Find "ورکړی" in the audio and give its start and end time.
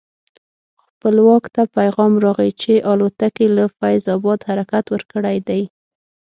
4.89-5.37